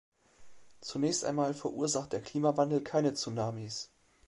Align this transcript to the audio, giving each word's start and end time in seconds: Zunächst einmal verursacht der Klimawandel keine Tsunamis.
Zunächst 0.79 1.23
einmal 1.25 1.53
verursacht 1.53 2.11
der 2.11 2.23
Klimawandel 2.23 2.81
keine 2.83 3.13
Tsunamis. 3.13 3.91